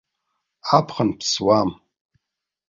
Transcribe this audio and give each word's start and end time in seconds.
Аԥхын 0.77 1.09
ԥсуам. 1.19 1.69